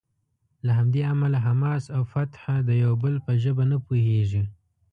[0.65, 4.43] له همدې امله حماس او فتح د یو بل په ژبه نه پوهیږي.